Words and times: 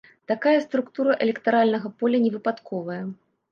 Такая 0.29 0.53
структура 0.67 1.17
электаральнага 1.27 1.93
поля 2.01 2.25
невыпадковая. 2.27 3.01